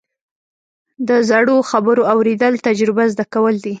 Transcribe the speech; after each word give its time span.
د 1.07 1.09
زړو 1.29 1.55
خبرو 1.69 2.03
اورېدل، 2.13 2.53
تجربه 2.67 3.03
زده 3.13 3.25
کول 3.33 3.55
دي. 3.63 3.69